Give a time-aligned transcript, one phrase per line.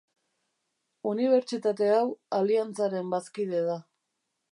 [1.09, 2.01] Unibertsitate hau
[2.39, 3.77] aliantzaren bazkide da.